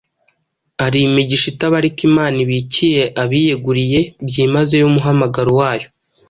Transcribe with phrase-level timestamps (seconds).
[0.81, 5.87] Hari imigisha itabarika Imana ibikiye abiyeguriye byimazeyo umuhamagaro wayo.